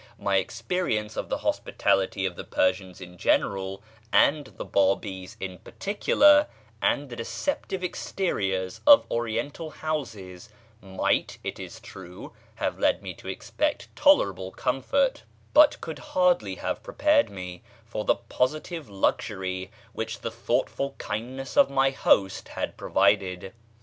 [0.17, 6.47] My experience of the hospitality of the Persians in general and the Bábís in particular,
[6.81, 10.49] and the deceptive exteriors of Oriental houses,
[10.81, 15.21] might, it is true, have led me to expect tolerable comfort,
[15.53, 21.69] but could hardly have prepared me for the positive luxury which the thoughtful kindness of
[21.69, 23.53] my host had provided.